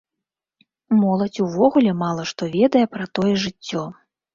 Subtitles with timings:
[1.01, 3.91] Моладзь увогуле мала што ведае пра тое жыццё.